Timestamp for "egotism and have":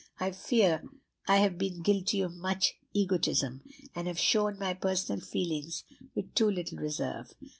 2.91-4.17